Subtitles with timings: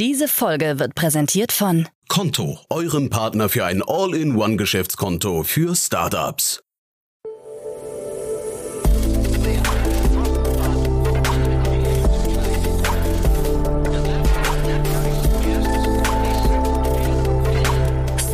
[0.00, 6.62] Diese Folge wird präsentiert von Konto, eurem Partner für ein All-in-One-Geschäftskonto für Startups.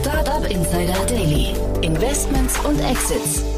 [0.00, 1.52] Startup Insider Daily.
[1.82, 3.55] Investments und Exits.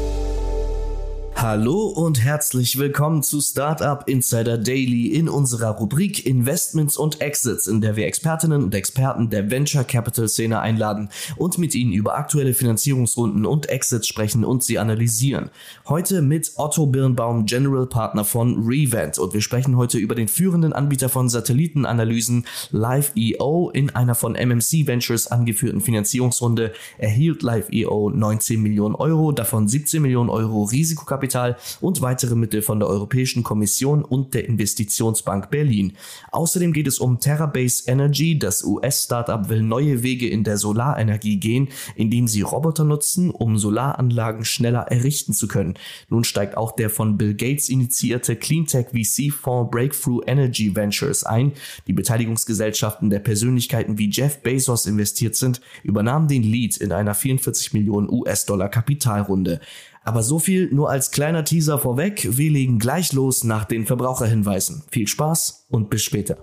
[1.41, 7.79] Hallo und herzlich willkommen zu Startup Insider Daily in unserer Rubrik Investments und Exits, in
[7.79, 11.07] der wir Expertinnen und Experten der Venture Capital Szene einladen
[11.37, 15.49] und mit ihnen über aktuelle Finanzierungsrunden und Exits sprechen und sie analysieren.
[15.87, 20.73] Heute mit Otto Birnbaum, General Partner von Revent und wir sprechen heute über den führenden
[20.73, 23.69] Anbieter von Satellitenanalysen Live.io.
[23.69, 30.29] In einer von MMC Ventures angeführten Finanzierungsrunde erhielt Live.io 19 Millionen Euro, davon 17 Millionen
[30.29, 35.93] Euro Risikokapital Eigenkapital und weitere Mittel von der Europäischen Kommission und der Investitionsbank Berlin.
[36.31, 38.37] Außerdem geht es um Terrabase Energy.
[38.37, 44.45] Das US-Startup will neue Wege in der Solarenergie gehen, indem sie Roboter nutzen, um Solaranlagen
[44.45, 45.75] schneller errichten zu können.
[46.09, 51.53] Nun steigt auch der von Bill Gates initiierte Cleantech VC-Fonds Breakthrough Energy Ventures ein.
[51.87, 57.73] Die Beteiligungsgesellschaften der Persönlichkeiten wie Jeff Bezos investiert sind, übernahmen den Lead in einer 44
[57.73, 59.59] Millionen US-Dollar Kapitalrunde.
[60.03, 62.27] Aber so viel nur als kleiner Teaser vorweg.
[62.31, 64.83] Wir legen gleich los nach den Verbraucherhinweisen.
[64.89, 66.37] Viel Spaß und bis später.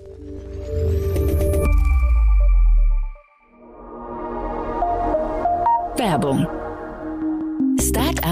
[5.96, 6.46] Werbung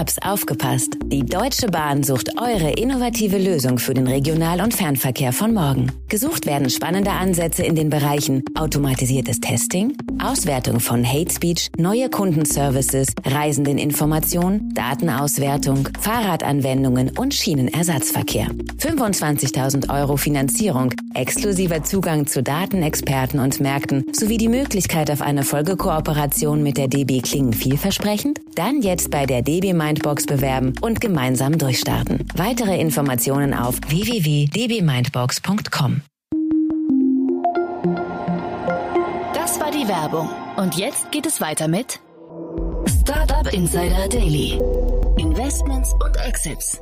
[0.05, 0.97] Startups aufgepasst.
[1.05, 5.91] Die Deutsche Bahn sucht eure innovative Lösung für den Regional- und Fernverkehr von morgen.
[6.09, 13.07] Gesucht werden spannende Ansätze in den Bereichen automatisiertes Testing, Auswertung von Hate Speech, neue Kundenservices,
[13.25, 18.47] Reisendeninformation, Datenauswertung, Fahrradanwendungen und Schienenersatzverkehr.
[18.79, 26.61] 25.000 Euro Finanzierung, exklusiver Zugang zu Datenexperten und Märkten sowie die Möglichkeit auf eine Folgekooperation
[26.61, 28.39] mit der DB klingen vielversprechend?
[28.55, 32.27] Dann jetzt bei der DB Mindbox bewerben und gemeinsam durchstarten.
[32.35, 36.01] Weitere Informationen auf www.dbmindbox.com.
[39.33, 40.27] Das war die Werbung.
[40.57, 42.01] Und jetzt geht es weiter mit
[43.01, 44.59] Startup Insider Daily.
[45.17, 46.81] Investments und Exits.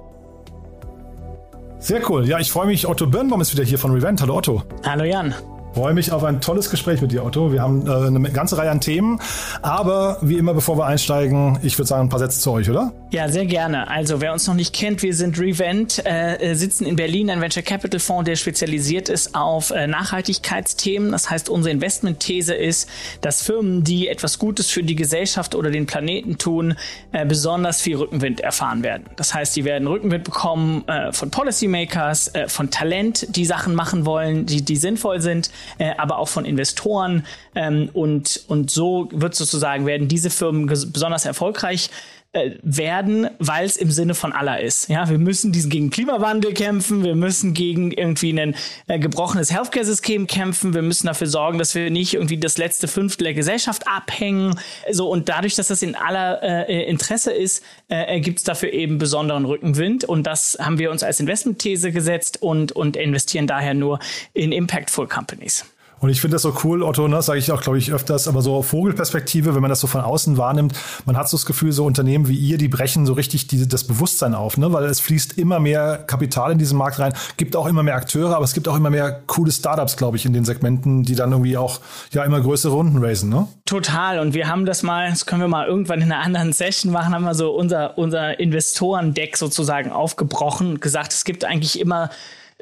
[1.78, 2.28] Sehr cool.
[2.28, 2.88] Ja, ich freue mich.
[2.88, 4.22] Otto Birnbaum ist wieder hier von Revent.
[4.22, 4.64] Hallo Otto.
[4.84, 5.36] Hallo Jan.
[5.74, 7.52] Freue mich auf ein tolles Gespräch mit dir, Otto.
[7.52, 9.20] Wir haben äh, eine ganze Reihe an Themen.
[9.64, 12.94] Aber wie immer, bevor wir einsteigen, ich würde sagen, ein paar Sätze zu euch, oder?
[13.10, 13.90] Ja, sehr gerne.
[13.90, 17.42] Also, wer uns noch nicht kennt, wir sind Revent, äh, äh, sitzen in Berlin, ein
[17.42, 21.12] Venture Capital Fonds, der spezialisiert ist auf äh, Nachhaltigkeitsthemen.
[21.12, 22.88] Das heißt, unsere Investmentthese ist,
[23.22, 26.76] dass Firmen, die etwas Gutes für die Gesellschaft oder den Planeten tun,
[27.14, 29.06] äh, besonders viel Rückenwind erfahren werden.
[29.16, 34.06] Das heißt, die werden Rückenwind bekommen äh, von Policymakers, äh, von Talent, die Sachen machen
[34.06, 37.26] wollen, die, die sinnvoll sind äh, aber auch von Investoren.
[37.56, 41.90] Ähm, und, und so wird sozusagen, werden diese Firmen besonders erfolgreich
[42.34, 44.90] äh, werden, weil es im Sinne von aller ist.
[44.90, 48.56] Ja, wir müssen diesen gegen Klimawandel kämpfen, wir müssen gegen irgendwie ein
[48.88, 53.26] äh, gebrochenes Healthcare-System kämpfen, wir müssen dafür sorgen, dass wir nicht irgendwie das letzte Fünftel
[53.26, 54.60] der Gesellschaft abhängen.
[54.92, 58.98] So und dadurch, dass das in aller äh, Interesse ist, äh, gibt es dafür eben
[58.98, 64.00] besonderen Rückenwind und das haben wir uns als Investmentthese gesetzt und und investieren daher nur
[64.34, 65.66] in impactful Companies.
[66.04, 68.42] Und ich finde das so cool, Otto, ne, sage ich auch, glaube ich, öfters, aber
[68.42, 70.74] so Vogelperspektive, wenn man das so von außen wahrnimmt,
[71.06, 73.86] man hat so das Gefühl, so Unternehmen wie ihr, die brechen so richtig die, das
[73.86, 74.74] Bewusstsein auf, ne?
[74.74, 78.36] weil es fließt immer mehr Kapital in diesen Markt rein, gibt auch immer mehr Akteure,
[78.36, 81.32] aber es gibt auch immer mehr coole Startups, glaube ich, in den Segmenten, die dann
[81.32, 81.80] irgendwie auch
[82.12, 83.30] ja immer größere Runden raisen.
[83.30, 83.48] Ne?
[83.64, 84.20] Total.
[84.20, 87.16] Und wir haben das mal, das können wir mal irgendwann in einer anderen Session machen,
[87.16, 92.10] haben wir so unser, unser Investorendeck sozusagen aufgebrochen und gesagt, es gibt eigentlich immer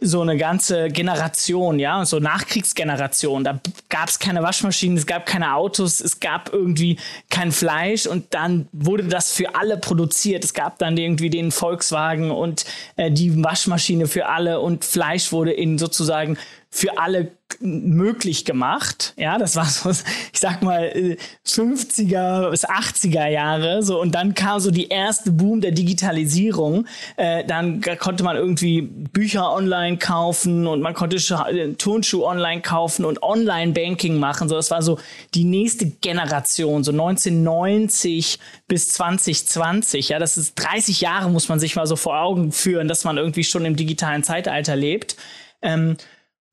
[0.03, 3.43] so eine ganze Generation, ja, so Nachkriegsgeneration.
[3.43, 6.97] Da gab es keine Waschmaschinen, es gab keine Autos, es gab irgendwie
[7.29, 10.43] kein Fleisch und dann wurde das für alle produziert.
[10.43, 15.51] Es gab dann irgendwie den Volkswagen und äh, die Waschmaschine für alle und Fleisch wurde
[15.51, 16.37] in sozusagen
[16.71, 19.13] für alle möglich gemacht.
[19.17, 23.83] Ja, das war so, ich sag mal, 50er bis 80er Jahre.
[23.83, 26.85] So, und dann kam so die erste Boom der Digitalisierung.
[27.17, 33.05] Äh, dann konnte man irgendwie Bücher online kaufen und man konnte äh, Turnschuhe online kaufen
[33.05, 34.49] und Online-Banking machen.
[34.49, 34.99] So, das war so
[35.33, 40.09] die nächste Generation, so 1990 bis 2020.
[40.09, 43.17] Ja, das ist 30 Jahre, muss man sich mal so vor Augen führen, dass man
[43.17, 45.15] irgendwie schon im digitalen Zeitalter lebt.
[45.61, 45.97] Ähm,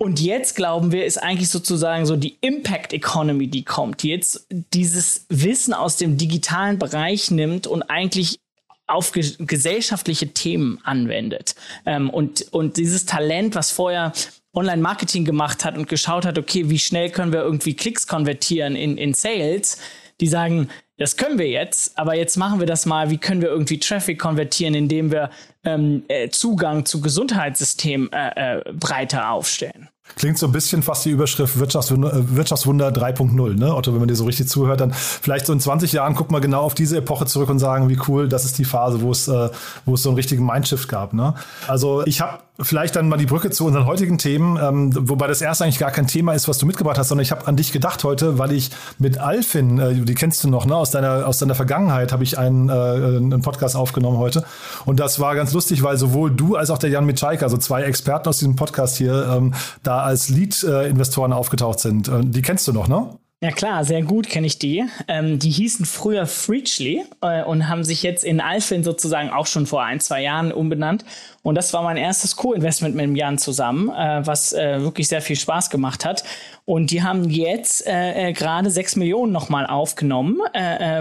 [0.00, 4.46] und jetzt glauben wir, ist eigentlich sozusagen so die Impact Economy, die kommt, die jetzt
[4.50, 8.38] dieses Wissen aus dem digitalen Bereich nimmt und eigentlich
[8.86, 11.56] auf ge gesellschaftliche Themen anwendet.
[11.84, 14.12] Ähm, und, und dieses Talent, was vorher
[14.54, 18.96] Online-Marketing gemacht hat und geschaut hat, okay, wie schnell können wir irgendwie Klicks konvertieren in,
[18.96, 19.78] in Sales,
[20.20, 20.68] die sagen,
[20.98, 24.18] das können wir jetzt, aber jetzt machen wir das mal, wie können wir irgendwie Traffic
[24.18, 25.30] konvertieren, indem wir
[25.64, 29.88] ähm, äh, Zugang zu Gesundheitssystemen äh, äh, breiter aufstellen.
[30.16, 33.74] Klingt so ein bisschen fast die Überschrift Wirtschaftswunder, äh, Wirtschaftswunder 3.0, ne?
[33.74, 36.40] Otto, wenn man dir so richtig zuhört, dann vielleicht so in 20 Jahren gucken wir
[36.40, 39.28] genau auf diese Epoche zurück und sagen, wie cool, das ist die Phase, wo es,
[39.28, 39.50] äh,
[39.84, 41.12] wo es so einen richtigen Mindshift gab.
[41.12, 41.34] Ne?
[41.66, 45.40] Also ich habe vielleicht dann mal die Brücke zu unseren heutigen Themen, ähm, wobei das
[45.40, 47.70] erst eigentlich gar kein Thema ist, was du mitgebracht hast, sondern ich habe an dich
[47.70, 50.74] gedacht heute, weil ich mit Alfin, äh, die kennst du noch, ne?
[50.74, 54.44] aus, deiner, aus deiner Vergangenheit habe ich einen, äh, einen Podcast aufgenommen heute.
[54.86, 57.82] Und das war ganz lustig, weil sowohl du als auch der Jan Mitschaiker, also zwei
[57.82, 62.08] Experten aus diesem Podcast hier, ähm, da als Lead-Investoren aufgetaucht sind.
[62.08, 63.10] Äh, die kennst du noch, ne?
[63.40, 64.84] Ja klar, sehr gut kenne ich die.
[65.06, 69.64] Ähm, die hießen früher Freechly äh, und haben sich jetzt in Alfin sozusagen auch schon
[69.64, 71.04] vor ein, zwei Jahren umbenannt.
[71.42, 75.22] Und das war mein erstes Co-Investment mit dem Jan zusammen, äh, was äh, wirklich sehr
[75.22, 76.24] viel Spaß gemacht hat.
[76.64, 80.38] Und die haben jetzt äh, äh, gerade sechs Millionen nochmal aufgenommen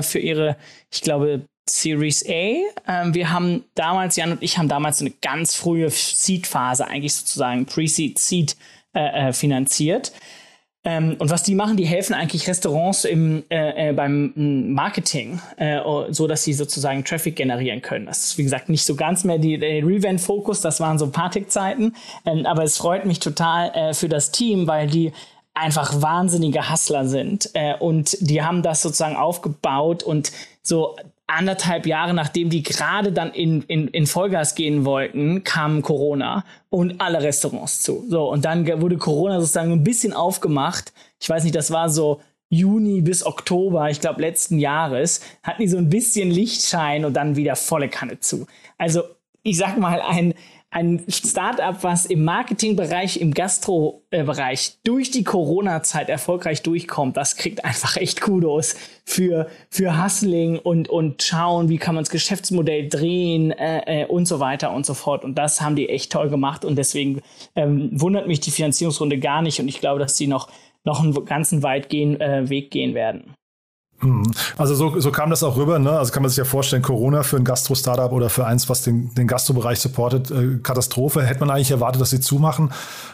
[0.02, 0.58] für ihre,
[0.92, 2.32] ich glaube, Series A.
[2.88, 7.66] Ähm, wir haben damals, Jan und ich haben damals eine ganz frühe Seed-Phase, eigentlich sozusagen
[7.66, 8.56] Pre-Seed, Seed, -Seed,
[9.32, 10.12] finanziert.
[10.88, 14.32] Ähm, und was die machen, die helfen eigentlich Restaurants im, äh, äh, beim
[14.74, 18.06] Marketing, äh, so dass sie sozusagen Traffic generieren können.
[18.06, 21.94] Das ist, wie gesagt, nicht so ganz mehr die, der Revent-Fokus, das waren so Partik-Zeiten.
[22.26, 25.12] Ähm, aber es freut mich total äh, für das Team, weil die
[25.54, 27.50] einfach wahnsinnige Hustler sind.
[27.54, 30.32] Äh, und die haben das sozusagen aufgebaut und
[30.64, 30.96] so
[31.28, 37.02] anderthalb Jahre nachdem die gerade dann in, in, in Vollgas gehen wollten, kam Corona und
[37.02, 38.06] alle Restaurants zu.
[38.10, 40.94] So, und dann wurde Corona sozusagen ein bisschen aufgemacht.
[41.20, 45.68] Ich weiß nicht, das war so Juni bis Oktober, ich glaube, letzten Jahres, hatten die
[45.68, 48.48] so ein bisschen Lichtschein und dann wieder volle Kanne zu.
[48.78, 49.04] Also,
[49.44, 50.34] ich sag mal, ein,
[50.78, 57.98] ein Startup, was im Marketingbereich, im Gastro-Bereich durch die Corona-Zeit erfolgreich durchkommt, das kriegt einfach
[57.98, 64.04] echt Kudos für, für Hustling und, und schauen, wie kann man das Geschäftsmodell drehen äh,
[64.04, 65.26] äh, und so weiter und so fort.
[65.26, 67.22] Und das haben die echt toll gemacht und deswegen
[67.56, 70.48] ähm, wundert mich die Finanzierungsrunde gar nicht und ich glaube, dass die noch,
[70.84, 73.34] noch einen ganzen weit gehen, äh, Weg gehen werden.
[74.00, 74.32] Mhm.
[74.58, 75.92] Also so, so kam das auch rüber, ne?
[75.92, 79.14] Also kann man sich ja vorstellen, Corona für ein Gastro-Startup oder für eins, was den,
[79.16, 81.24] den Gastrobereich supportet, äh, Katastrophe.
[81.24, 82.72] Hätte man eigentlich erwartet, dass sie zumachen.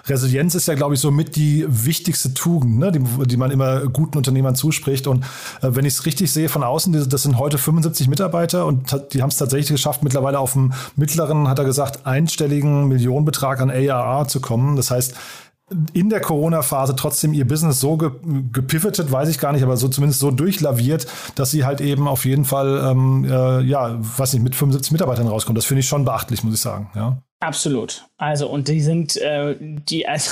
[0.07, 2.91] Resilienz ist ja, glaube ich, so mit die wichtigste Tugend, ne?
[2.91, 5.07] die, die man immer guten Unternehmern zuspricht.
[5.07, 5.23] Und
[5.61, 9.21] äh, wenn ich es richtig sehe von außen, das sind heute 75 Mitarbeiter und die
[9.21, 14.27] haben es tatsächlich geschafft, mittlerweile auf dem mittleren, hat er gesagt, einstelligen Millionenbetrag an ARR
[14.27, 14.75] zu kommen.
[14.75, 15.15] Das heißt,
[15.93, 18.11] in der Corona-Phase trotzdem ihr Business so ge
[18.51, 22.25] gepivotet, weiß ich gar nicht, aber so zumindest so durchlaviert, dass sie halt eben auf
[22.25, 25.57] jeden Fall, ähm, äh, ja, weiß nicht, mit 75 Mitarbeitern rauskommt.
[25.57, 26.89] Das finde ich schon beachtlich, muss ich sagen.
[26.95, 27.17] Ja.
[27.39, 28.05] Absolut.
[28.17, 30.31] Also, und die sind, äh, die, also,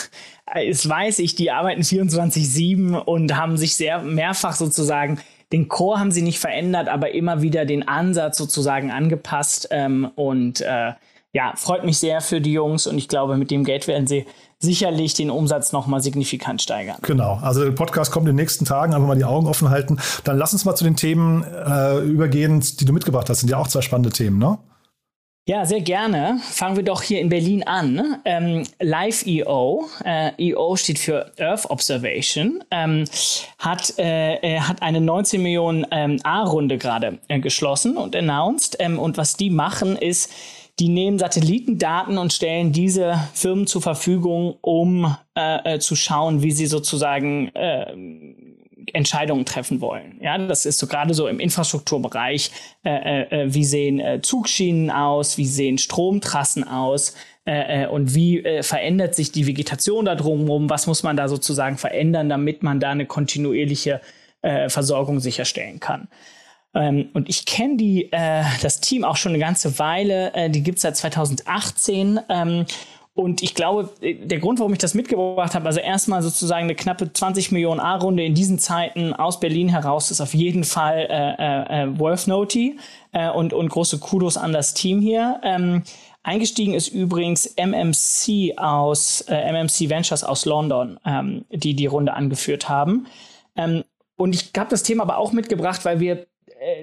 [0.54, 5.20] es weiß ich, die arbeiten 24-7 und haben sich sehr mehrfach sozusagen
[5.52, 9.68] den Core haben sie nicht verändert, aber immer wieder den Ansatz sozusagen angepasst.
[9.72, 10.94] Ähm, und äh,
[11.34, 14.26] ja, freut mich sehr für die Jungs und ich glaube, mit dem Geld werden sie
[14.60, 16.98] sicherlich den Umsatz nochmal signifikant steigern.
[17.02, 19.98] Genau, also der Podcast kommt in den nächsten Tagen, einfach mal die Augen offen halten.
[20.24, 23.38] Dann lass uns mal zu den Themen äh, übergehen, die du mitgebracht hast.
[23.38, 24.60] Das sind ja auch zwei spannende Themen, ne?
[25.48, 26.40] Ja, sehr gerne.
[26.44, 28.22] Fangen wir doch hier in Berlin an.
[28.26, 33.06] Ähm, Live EO, äh, EO steht für Earth Observation, ähm,
[33.58, 38.78] hat, äh, hat eine 19 Millionen ähm, A-Runde gerade äh, geschlossen und announced.
[38.80, 40.30] Ähm, und was die machen, ist,
[40.80, 46.52] die nehmen Satellitendaten und stellen diese Firmen zur Verfügung, um äh, äh, zu schauen, wie
[46.52, 47.94] sie sozusagen äh,
[48.94, 50.18] Entscheidungen treffen wollen.
[50.22, 52.52] Ja, das ist so gerade so im Infrastrukturbereich.
[52.84, 55.38] Äh, äh, äh, wie sehen äh, Zugschienen aus?
[55.38, 57.16] Wie sehen Stromtrassen aus?
[57.46, 60.70] Äh, und wie verändert sich die Vegetation da drumherum?
[60.70, 64.02] Was muss man da sozusagen verändern, damit man da eine kontinuierliche
[64.70, 66.08] Versorgung sicherstellen kann?
[66.74, 70.34] Ähm, und ich kenne die, äh, das Team auch schon eine ganze Weile.
[70.34, 72.20] Äh, die gibt es seit 2018.
[72.30, 72.66] Ähm,
[73.14, 77.12] und ich glaube, der Grund, warum ich das mitgebracht habe, also erstmal sozusagen eine knappe
[77.12, 81.84] 20 Millionen A-Runde in diesen Zeiten aus Berlin heraus, ist auf jeden Fall äh, äh,
[81.84, 82.80] äh worth noting
[83.12, 85.42] äh, und, und große Kudos an das Team hier.
[85.44, 85.84] Ähm,
[86.24, 92.70] eingestiegen ist übrigens MMC aus äh, MMC Ventures aus London, ähm, die die Runde angeführt
[92.70, 93.08] haben.
[93.58, 93.84] Ähm,
[94.16, 96.28] und ich habe das Thema aber auch mitgebracht, weil wir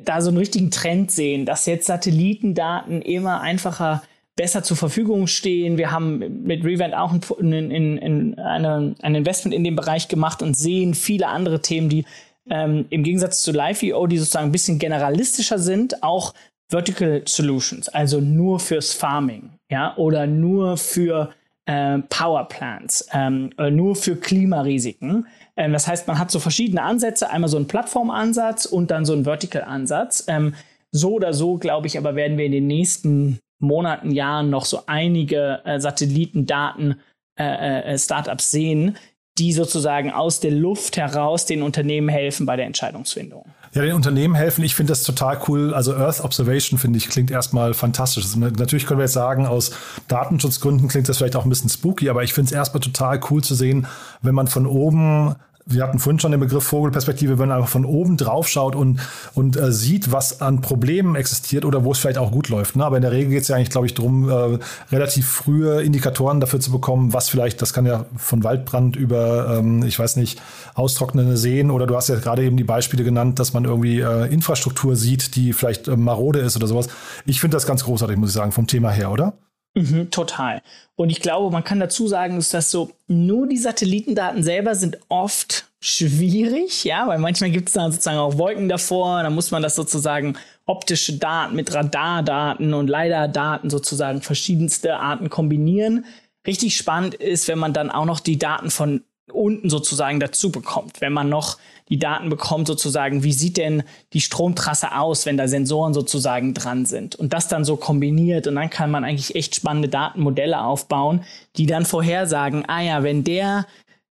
[0.03, 4.03] da so einen richtigen Trend sehen, dass jetzt Satellitendaten immer einfacher
[4.37, 5.79] besser zur Verfügung stehen.
[5.79, 10.57] Wir haben mit Revent auch ein, in, in ein Investment in dem Bereich gemacht und
[10.57, 12.05] sehen viele andere Themen, die
[12.49, 16.35] ähm, im Gegensatz zu Live.io, die sozusagen ein bisschen generalistischer sind, auch
[16.71, 21.31] Vertical Solutions, also nur fürs Farming, ja, oder nur für
[21.69, 25.27] äh, Power Plants, ähm, äh, nur für Klimarisiken.
[25.55, 29.13] Ähm, das heißt, man hat so verschiedene Ansätze, einmal so einen Plattformansatz und dann so
[29.13, 30.25] einen Vertical-Ansatz.
[30.29, 30.55] Ähm,
[30.91, 34.85] so oder so, glaube ich, aber werden wir in den nächsten Monaten, Jahren noch so
[34.87, 37.01] einige äh, Satellitendaten
[37.39, 38.97] äh, äh, Startups sehen,
[39.39, 43.45] die sozusagen aus der Luft heraus den Unternehmen helfen bei der Entscheidungsfindung.
[43.75, 45.75] Ja, den Unternehmen helfen, ich finde das total cool.
[45.75, 48.25] Also Earth Observation, finde ich, klingt erstmal fantastisch.
[48.37, 49.73] Natürlich können wir jetzt sagen, aus
[50.09, 53.43] Datenschutzgründen klingt das vielleicht auch ein bisschen spooky, aber ich finde es erstmal total cool
[53.43, 53.87] zu sehen,
[54.23, 55.35] wenn man von oben
[55.69, 59.01] wir hatten vorhin schon den Begriff Vogelperspektive, wenn man einfach von oben drauf schaut und,
[59.35, 62.77] und äh, sieht, was an Problemen existiert oder wo es vielleicht auch gut läuft.
[62.77, 62.85] Ne?
[62.85, 64.59] Aber in der Regel geht es ja eigentlich, glaube ich, darum, äh,
[64.91, 69.83] relativ frühe Indikatoren dafür zu bekommen, was vielleicht, das kann ja von Waldbrand über, ähm,
[69.83, 70.41] ich weiß nicht,
[70.75, 74.33] austrocknende Seen oder du hast ja gerade eben die Beispiele genannt, dass man irgendwie äh,
[74.33, 76.89] Infrastruktur sieht, die vielleicht äh, marode ist oder sowas.
[77.27, 79.35] Ich finde das ganz großartig, muss ich sagen, vom Thema her, oder?
[79.79, 80.61] Mhm, total.
[80.97, 84.99] Und ich glaube, man kann dazu sagen, dass das so, nur die Satellitendaten selber sind
[85.09, 89.63] oft schwierig, ja, weil manchmal gibt es dann sozusagen auch Wolken davor, da muss man
[89.63, 96.05] das sozusagen optische Daten mit Radardaten und LiDAR-Daten sozusagen verschiedenste Arten kombinieren.
[96.45, 101.01] Richtig spannend ist, wenn man dann auch noch die Daten von unten sozusagen dazu bekommt,
[101.01, 101.59] wenn man noch
[101.89, 103.83] die Daten bekommt, sozusagen, wie sieht denn
[104.13, 107.17] die Stromtrasse aus, wenn da Sensoren sozusagen dran sind?
[107.17, 108.47] Und das dann so kombiniert.
[108.47, 111.25] Und dann kann man eigentlich echt spannende Datenmodelle aufbauen,
[111.57, 113.67] die dann vorhersagen, ah ja, wenn der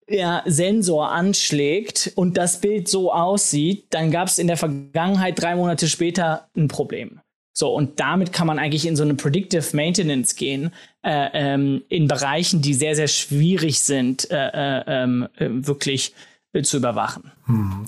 [0.08, 5.56] ja, Sensor anschlägt und das Bild so aussieht, dann gab es in der Vergangenheit drei
[5.56, 7.20] Monate später ein Problem.
[7.58, 12.10] So, und damit kann man eigentlich in so eine Predictive Maintenance gehen, äh, ähm, in
[12.10, 16.14] Bereichen, die sehr, sehr schwierig sind, äh, äh, ähm, äh wirklich
[16.52, 17.32] äh, zu überwachen.
[17.46, 17.86] Hm.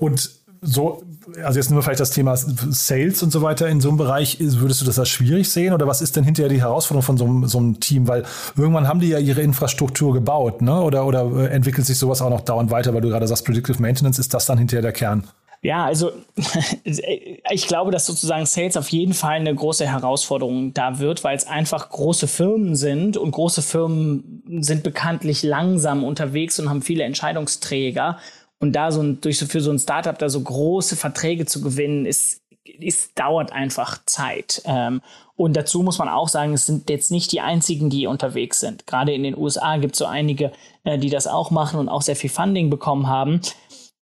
[0.00, 0.30] Und
[0.60, 1.04] so,
[1.44, 4.80] also jetzt nur vielleicht das Thema Sales und so weiter in so einem Bereich, würdest
[4.80, 7.46] du das als schwierig sehen oder was ist denn hinterher die Herausforderung von so einem,
[7.46, 8.08] so einem Team?
[8.08, 8.24] Weil
[8.56, 10.80] irgendwann haben die ja ihre Infrastruktur gebaut, ne?
[10.80, 13.80] Oder, oder äh, entwickelt sich sowas auch noch dauernd weiter, weil du gerade sagst, Predictive
[13.80, 15.28] Maintenance, ist das dann hinterher der Kern?
[15.64, 16.12] Ja, also
[16.84, 21.46] ich glaube, dass sozusagen Sales auf jeden Fall eine große Herausforderung da wird, weil es
[21.46, 28.18] einfach große Firmen sind und große Firmen sind bekanntlich langsam unterwegs und haben viele Entscheidungsträger.
[28.60, 31.62] Und da so ein, durch so für so ein Startup da so große Verträge zu
[31.62, 34.60] gewinnen, ist, ist dauert einfach Zeit.
[34.66, 35.00] Ähm,
[35.34, 38.86] und dazu muss man auch sagen, es sind jetzt nicht die einzigen, die unterwegs sind.
[38.86, 40.52] Gerade in den USA gibt es so einige,
[40.84, 43.40] äh, die das auch machen und auch sehr viel Funding bekommen haben.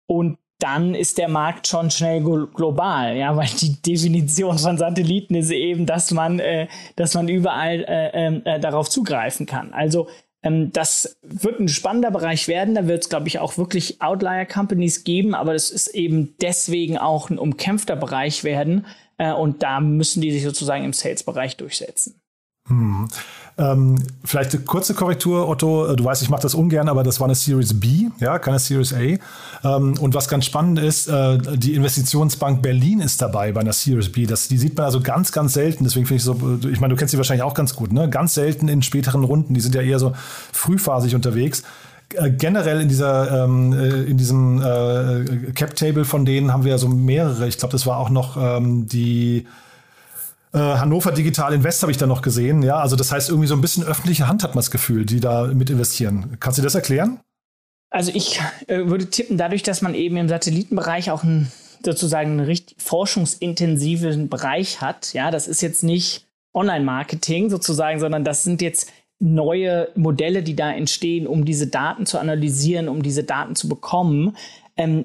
[0.07, 5.51] Und dann ist der Markt schon schnell global, ja, weil die Definition von Satelliten ist
[5.51, 9.75] eben, dass man, äh, dass man überall äh, ähm, äh, darauf zugreifen kann.
[9.75, 10.09] Also
[10.43, 12.75] ähm, das wird ein spannender Bereich werden.
[12.75, 17.29] Da wird es, glaube ich, auch wirklich Outlier-Companies geben, aber das ist eben deswegen auch
[17.29, 18.87] ein umkämpfter Bereich werden.
[19.19, 22.23] Äh, und da müssen die sich sozusagen im Sales-Bereich durchsetzen.
[22.69, 23.09] Hm.
[23.57, 25.87] Ähm, vielleicht eine kurze Korrektur, Otto.
[25.87, 28.59] Äh, du weißt, ich mache das ungern, aber das war eine Series B, ja, keine
[28.59, 29.77] Series A.
[29.77, 34.11] Ähm, und was ganz spannend ist, äh, die Investitionsbank Berlin ist dabei bei einer Series
[34.11, 34.27] B.
[34.27, 35.85] Das, die sieht man also ganz, ganz selten.
[35.85, 38.09] Deswegen finde ich so, ich meine, du kennst sie wahrscheinlich auch ganz gut, ne?
[38.11, 39.55] Ganz selten in späteren Runden.
[39.55, 40.15] Die sind ja eher so
[40.53, 41.63] frühphasig unterwegs
[42.15, 46.73] äh, generell in dieser ähm, äh, in diesem äh, Cap Table von denen haben wir
[46.73, 47.47] ja so mehrere.
[47.47, 49.47] Ich glaube, das war auch noch ähm, die
[50.55, 52.63] äh, Hannover Digital Invest habe ich da noch gesehen.
[52.63, 55.21] Ja, also das heißt irgendwie so ein bisschen öffentliche Hand hat man das Gefühl, die
[55.21, 56.37] da mit investieren.
[56.41, 57.21] Kannst du das erklären?
[57.91, 61.53] Also ich äh, würde tippen, dadurch, dass man eben im Satellitenbereich auch einen
[61.85, 65.13] sozusagen einen richtig forschungsintensiven Bereich hat.
[65.13, 70.73] Ja, das ist jetzt nicht Online-Marketing sozusagen, sondern das sind jetzt neue Modelle, die da
[70.73, 74.37] entstehen, um diese Daten zu analysieren, um diese Daten zu bekommen.
[74.77, 75.05] Ähm,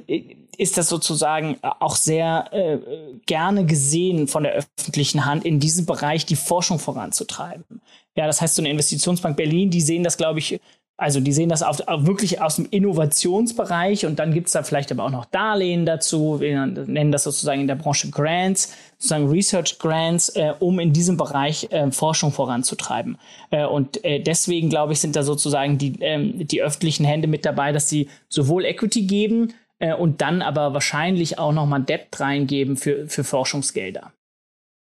[0.60, 2.78] ist das sozusagen äh, auch sehr äh,
[3.26, 7.82] gerne gesehen von der öffentlichen Hand, in diesem Bereich die Forschung voranzutreiben.
[8.16, 10.60] Ja, das heißt, so eine Investitionsbank Berlin, die sehen das, glaube ich,
[10.98, 14.64] also die sehen das auf, auf wirklich aus dem Innovationsbereich und dann gibt es da
[14.64, 19.30] vielleicht aber auch noch Darlehen dazu, wir nennen das sozusagen in der Branche Grants, sozusagen
[19.30, 23.18] Research Grants, äh, um in diesem Bereich äh, Forschung voranzutreiben.
[23.50, 27.46] Äh, und äh, deswegen, glaube ich, sind da sozusagen die, ähm, die öffentlichen Hände mit
[27.46, 32.78] dabei, dass sie sowohl Equity geben, äh, und dann aber wahrscheinlich auch nochmal Debt reingeben
[32.78, 34.12] für, für Forschungsgelder.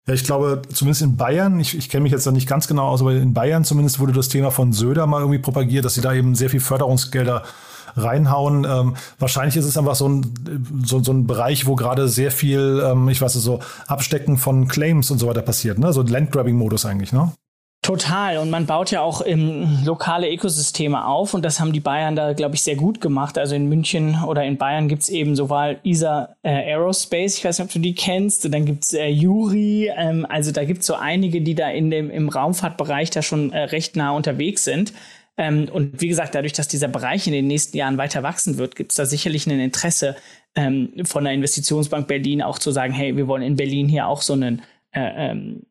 [0.07, 2.87] Ja, ich glaube, zumindest in Bayern, ich, ich kenne mich jetzt da nicht ganz genau
[2.87, 6.01] aus, aber in Bayern zumindest wurde das Thema von Söder mal irgendwie propagiert, dass sie
[6.01, 7.43] da eben sehr viel Förderungsgelder
[7.95, 8.65] reinhauen.
[8.69, 12.83] Ähm, wahrscheinlich ist es einfach so ein, so, so ein Bereich, wo gerade sehr viel,
[12.85, 15.91] ähm, ich weiß nicht, so Abstecken von Claims und so weiter passiert, ne?
[15.93, 17.31] So Landgrabbing-Modus eigentlich, ne?
[17.85, 18.39] Total.
[18.39, 21.35] Und man baut ja auch ähm, lokale Ökosysteme auf.
[21.35, 23.37] Und das haben die Bayern da, glaube ich, sehr gut gemacht.
[23.37, 27.67] Also in München oder in Bayern gibt's eben sowohl ESA äh, Aerospace, ich weiß nicht,
[27.67, 29.91] ob du die kennst, und dann gibt's äh, Yuri.
[29.95, 33.65] Ähm, also da gibt's so einige, die da in dem, im Raumfahrtbereich da schon äh,
[33.65, 34.91] recht nah unterwegs sind.
[35.37, 38.75] Ähm, und wie gesagt, dadurch, dass dieser Bereich in den nächsten Jahren weiter wachsen wird,
[38.75, 40.15] gibt's da sicherlich ein Interesse
[40.55, 44.23] ähm, von der Investitionsbank Berlin auch zu sagen, hey, wir wollen in Berlin hier auch
[44.23, 45.67] so einen äh, ähm,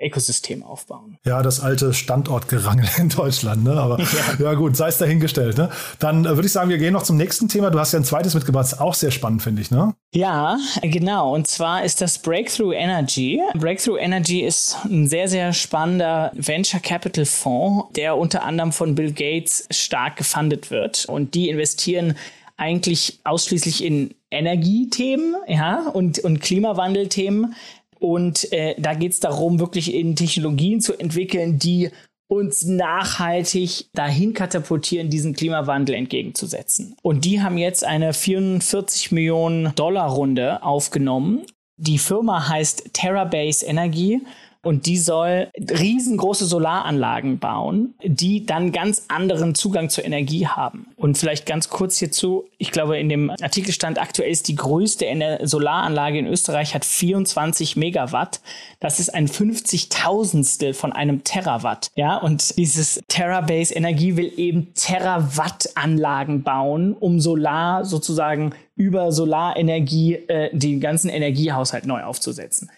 [0.00, 1.18] Ökosystem aufbauen.
[1.24, 3.72] Ja, das alte Standortgerangel in Deutschland, ne?
[3.72, 3.98] Aber
[4.38, 5.58] ja, ja gut, sei es dahingestellt.
[5.58, 5.70] Ne?
[5.98, 7.70] Dann äh, würde ich sagen, wir gehen noch zum nächsten Thema.
[7.70, 9.94] Du hast ja ein zweites mitgebracht, das ist auch sehr spannend, finde ich, ne?
[10.14, 11.34] Ja, genau.
[11.34, 13.40] Und zwar ist das Breakthrough Energy.
[13.54, 19.12] Breakthrough Energy ist ein sehr, sehr spannender Venture Capital Fonds, der unter anderem von Bill
[19.12, 21.06] Gates stark gefundet wird.
[21.06, 22.14] Und die investieren
[22.56, 27.54] eigentlich ausschließlich in Energiethemen ja, und, und Klimawandelthemen.
[28.00, 31.90] Und äh, da geht es darum, wirklich in Technologien zu entwickeln, die
[32.28, 36.94] uns nachhaltig dahin katapultieren, diesen Klimawandel entgegenzusetzen.
[37.02, 41.46] Und die haben jetzt eine 44 Millionen Dollar Runde aufgenommen.
[41.78, 44.20] Die Firma heißt Terrabase Energy
[44.62, 50.88] und die soll riesengroße Solaranlagen bauen, die dann ganz anderen Zugang zur Energie haben.
[50.96, 55.06] Und vielleicht ganz kurz hierzu, ich glaube, in dem Artikel stand aktuell ist die größte
[55.42, 58.40] Solaranlage in Österreich hat 24 Megawatt.
[58.80, 61.90] Das ist ein 50.000stel von einem Terawatt.
[61.94, 70.56] Ja, und dieses Terabase Energie will eben Terawatt-Anlagen bauen, um Solar sozusagen über Solarenergie äh,
[70.56, 72.70] den ganzen Energiehaushalt neu aufzusetzen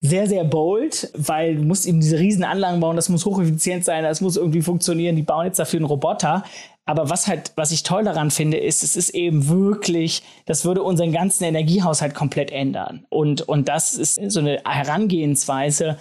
[0.00, 4.04] sehr, sehr bold, weil du musst eben diese riesen Anlagen bauen, das muss hocheffizient sein,
[4.04, 6.44] das muss irgendwie funktionieren, die bauen jetzt dafür einen Roboter.
[6.84, 10.82] Aber was halt, was ich toll daran finde, ist, es ist eben wirklich, das würde
[10.82, 13.06] unseren ganzen Energiehaushalt komplett ändern.
[13.10, 15.98] Und, und das ist so eine Herangehensweise,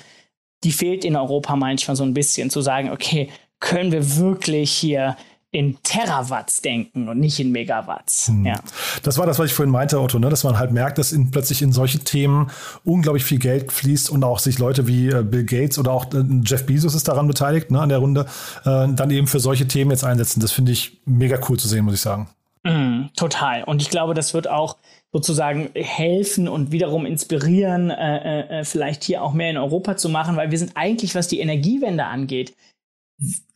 [0.64, 5.18] die fehlt in Europa manchmal so ein bisschen, zu sagen, okay, können wir wirklich hier
[5.58, 8.28] in Terawatts denken und nicht in Megawatts.
[8.28, 8.46] Hm.
[8.46, 8.60] Ja.
[9.02, 10.30] Das war das, was ich vorhin meinte, Otto, ne?
[10.30, 12.52] dass man halt merkt, dass in, plötzlich in solche Themen
[12.84, 16.24] unglaublich viel Geld fließt und auch sich Leute wie äh, Bill Gates oder auch äh,
[16.46, 18.28] Jeff Bezos ist daran beteiligt, ne, an der Runde,
[18.66, 20.42] äh, dann eben für solche Themen jetzt einsetzen.
[20.42, 22.30] Das finde ich mega cool zu sehen, muss ich sagen.
[22.64, 23.64] Mm, total.
[23.64, 24.78] Und ich glaube, das wird auch
[25.12, 30.10] sozusagen helfen und wiederum inspirieren, äh, äh, äh, vielleicht hier auch mehr in Europa zu
[30.10, 32.54] machen, weil wir sind eigentlich, was die Energiewende angeht,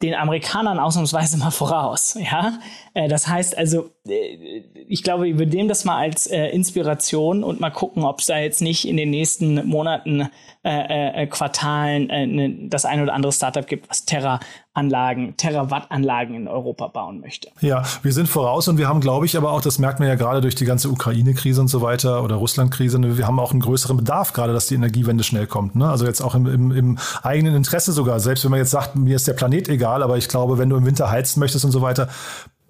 [0.02, 2.18] den Amerikanern ausnahmsweise mal voraus.
[2.20, 2.60] Ja,
[2.94, 7.60] äh, das heißt also, äh, ich glaube, wir nehmen das mal als äh, Inspiration und
[7.60, 10.30] mal gucken, ob es da jetzt nicht in den nächsten Monaten,
[10.64, 16.48] äh, äh, Quartalen äh, ne, das ein oder andere Startup gibt, was Terra-Anlagen, Terawatt-Anlagen in
[16.48, 17.50] Europa bauen möchte.
[17.62, 20.14] Ja, wir sind voraus und wir haben, glaube ich, aber auch, das merkt man ja
[20.14, 23.62] gerade durch die ganze Ukraine-Krise und so weiter oder Russland-Krise, ne, wir haben auch einen
[23.62, 25.76] größeren Bedarf gerade, dass die Energiewende schnell kommt.
[25.76, 25.90] Ne?
[25.90, 28.20] Also jetzt auch im, im, im eigenen Interesse sogar.
[28.20, 30.78] Selbst wenn man jetzt sagt, mir ist der Planet egal, aber ich glaube, wenn du
[30.78, 32.10] im Winter heizen möchtest und so weiter,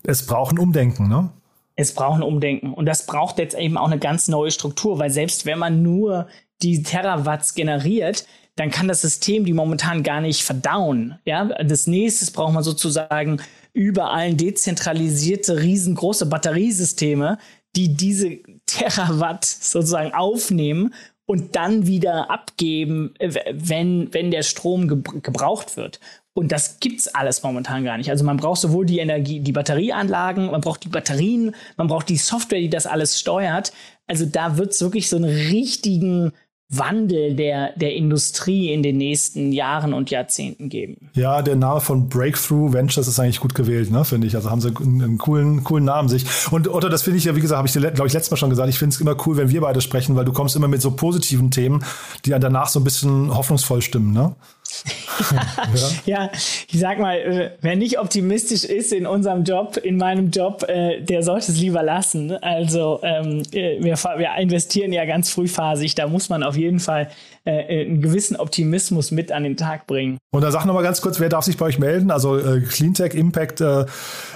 [0.04, 1.30] es braucht ein Umdenken, ne?
[1.76, 2.74] Es braucht ein Umdenken.
[2.74, 6.28] Und das braucht jetzt eben auch eine ganz neue Struktur, weil selbst wenn man nur
[6.62, 11.20] die Terawatts generiert, dann kann das System die momentan gar nicht verdauen.
[11.26, 13.42] Ja, das nächste braucht man sozusagen
[13.74, 17.38] überall dezentralisierte, riesengroße Batteriesysteme,
[17.76, 20.94] die diese Terawatt sozusagen aufnehmen
[21.26, 26.02] und dann wieder abgeben, wenn, wenn der Strom gebraucht wird.
[26.34, 28.10] Und das gibt's alles momentan gar nicht.
[28.10, 32.18] Also man braucht sowohl die Energie, die Batterieanlagen, man braucht die Batterien, man braucht die
[32.18, 33.74] Software, die das alles steuert.
[34.08, 36.32] Also da wird's wirklich so einen richtigen
[36.74, 41.10] Wandel der, der Industrie in den nächsten Jahren und Jahrzehnten geben.
[41.16, 44.36] Ja, der Name von Breakthrough Ventures ist eigentlich gut gewählt, ne, finde ich.
[44.38, 46.26] Also haben sie einen, einen, coolen, coolen Namen sich.
[46.50, 48.38] Und Otto, das finde ich ja, wie gesagt, habe ich dir, glaube ich, letztes Mal
[48.38, 50.70] schon gesagt, ich finde es immer cool, wenn wir beide sprechen, weil du kommst immer
[50.70, 51.84] mit so positiven Themen,
[52.24, 54.34] die dann danach so ein bisschen hoffnungsvoll stimmen, ne?
[56.06, 60.64] ja, ich sag mal, äh, wer nicht optimistisch ist in unserem Job, in meinem Job,
[60.68, 62.32] äh, der sollte es lieber lassen.
[62.42, 63.98] Also ähm, äh, wir,
[64.40, 67.10] investieren ja ganz frühphasig, da muss man auf jeden Fall
[67.44, 70.20] einen gewissen Optimismus mit an den Tag bringen.
[70.32, 72.12] Und da sag noch mal ganz kurz, wer darf sich bei euch melden?
[72.12, 73.64] Also Cleantech, Impact,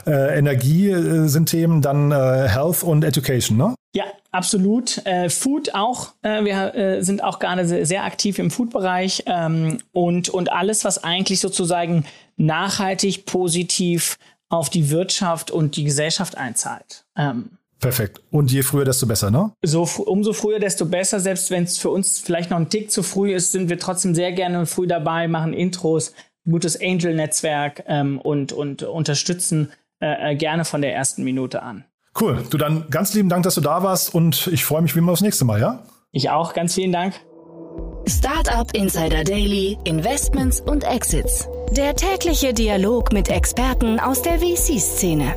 [0.07, 0.91] Energie
[1.27, 3.75] sind Themen, dann Health und Education, ne?
[3.95, 5.05] Ja, absolut.
[5.05, 6.09] Äh, Food auch.
[6.21, 10.83] Äh, wir äh, sind auch gerade sehr, sehr aktiv im Food-Bereich ähm, und, und alles,
[10.83, 12.03] was eigentlich sozusagen
[12.35, 14.17] nachhaltig positiv
[14.49, 17.05] auf die Wirtschaft und die Gesellschaft einzahlt.
[17.15, 18.19] Ähm, Perfekt.
[18.31, 19.53] Und je früher, desto besser, ne?
[19.61, 21.21] So, umso früher, desto besser.
[21.21, 24.13] Selbst wenn es für uns vielleicht noch ein Tick zu früh ist, sind wir trotzdem
[24.13, 30.65] sehr gerne früh dabei, machen Intros, gutes Angel-Netzwerk ähm, und, und unterstützen äh, äh gerne
[30.65, 31.85] von der ersten Minute an.
[32.19, 32.43] Cool.
[32.49, 35.11] Du dann ganz lieben Dank, dass du da warst und ich freue mich wie immer
[35.11, 35.83] aufs nächste Mal, ja?
[36.11, 36.53] Ich auch.
[36.53, 37.13] Ganz vielen Dank.
[38.07, 41.49] Startup Insider Daily, Investments und Exits.
[41.71, 45.33] Der tägliche Dialog mit Experten aus der VC-Szene.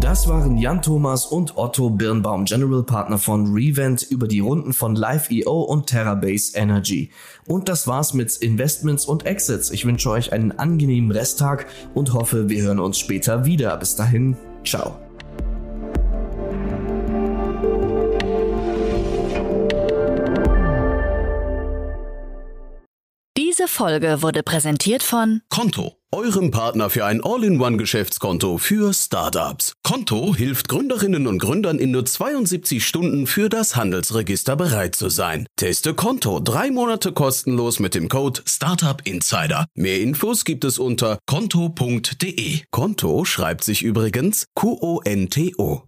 [0.00, 4.94] Das waren Jan Thomas und Otto Birnbaum, General Partner von Revent, über die Runden von
[4.94, 7.10] Live.io und Terrabase Energy.
[7.46, 9.70] Und das war's mit Investments und Exits.
[9.70, 13.76] Ich wünsche euch einen angenehmen Resttag und hoffe, wir hören uns später wieder.
[13.78, 15.05] Bis dahin, ciao.
[23.56, 29.72] Diese Folge wurde präsentiert von Konto, eurem Partner für ein All-in-One-Geschäftskonto für Startups.
[29.82, 35.46] Konto hilft Gründerinnen und Gründern in nur 72 Stunden für das Handelsregister bereit zu sein.
[35.56, 39.64] Teste Konto drei Monate kostenlos mit dem Code Startup Insider.
[39.74, 42.60] Mehr Infos gibt es unter konto.de.
[42.70, 45.84] Konto schreibt sich übrigens Q-O-N-T-O.